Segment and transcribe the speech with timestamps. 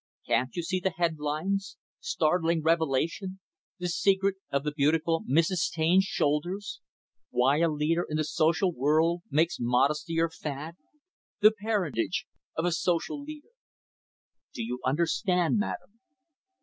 [0.25, 1.77] Can't you see the headlines?
[1.99, 3.39] 'Startling Revelation,'
[3.77, 5.69] 'The Secret of the Beautiful Mrs.
[5.71, 6.81] Taine's Shoulders,'
[7.29, 10.73] 'Why a Leader in the Social World makes Modesty her Fad,'
[11.41, 12.25] 'The Parentage
[12.55, 13.53] of a Social Leader.'
[14.55, 15.99] Do you understand, madam?